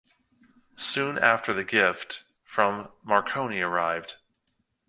Soon 0.77 1.19
after 1.19 1.53
the 1.53 1.63
gift 1.63 2.23
from 2.43 2.91
Marconi 3.03 3.59
arrived. 3.61 4.15